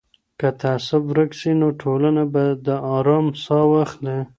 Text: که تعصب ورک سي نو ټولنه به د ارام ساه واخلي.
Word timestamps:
که 0.39 0.47
تعصب 0.61 1.01
ورک 1.11 1.31
سي 1.39 1.51
نو 1.59 1.67
ټولنه 1.81 2.23
به 2.33 2.43
د 2.65 2.67
ارام 2.95 3.25
ساه 3.43 3.65
واخلي. 3.71 4.17